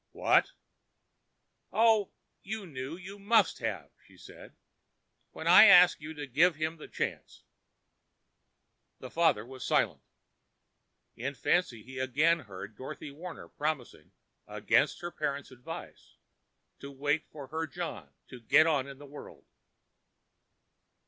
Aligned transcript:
"What?" 0.13 0.53
"Oh, 1.71 2.09
you 2.41 2.65
knew—you 2.65 3.19
must 3.19 3.59
have," 3.59 3.91
she 4.03 4.17
said, 4.17 4.55
"when 5.29 5.45
I 5.45 5.65
asked 5.65 6.01
you 6.01 6.15
to 6.15 6.25
give 6.25 6.55
him 6.55 6.77
the 6.77 6.87
chance." 6.87 7.43
The 8.99 9.11
father 9.11 9.45
was 9.45 9.63
silent. 9.63 10.01
In 11.15 11.35
fancy 11.35 11.83
he 11.83 11.99
again 11.99 12.39
heard 12.39 12.75
Dolly 12.75 13.11
Warner 13.11 13.47
promising, 13.47 14.11
against 14.47 15.01
her 15.01 15.11
parents' 15.11 15.51
advice, 15.51 16.15
to 16.79 16.89
wait 16.89 17.27
for 17.29 17.49
her 17.49 17.67
John 17.67 18.11
to 18.29 18.39
"get 18.39 18.65
on 18.65 18.87
in 18.87 18.97
the 18.97 19.05
world." 19.05 19.45